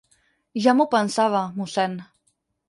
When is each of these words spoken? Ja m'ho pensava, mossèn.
Ja 0.67 0.73
m'ho 0.79 0.87
pensava, 0.95 1.43
mossèn. 1.61 1.95